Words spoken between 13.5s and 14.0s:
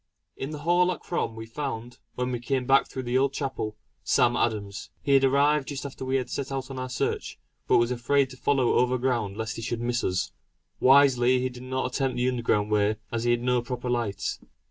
proper